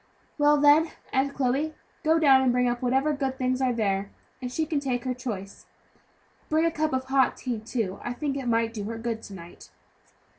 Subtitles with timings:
[0.39, 4.09] "Well, then, Aunt Chloe, go down and bring up whatever good things are there,
[4.41, 5.67] and she can take her choice.
[6.49, 9.35] Bring a cup of hot tea, too, I think it may do her good to
[9.35, 9.69] night."